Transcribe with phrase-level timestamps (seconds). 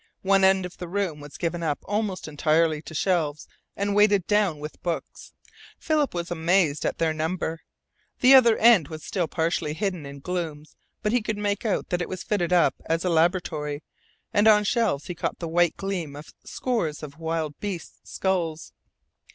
[0.23, 4.57] One end of the room was given up almost entirely to shelves and weighted down
[4.57, 5.31] with books.
[5.77, 7.61] Philip was amazed at their number.
[8.19, 12.01] The other end was still partially hidden in glooms but he could make out that
[12.01, 13.83] it was fitted up as a laboratory,
[14.33, 18.73] and on shelves he caught the white gleam of scores of wild beast skulls.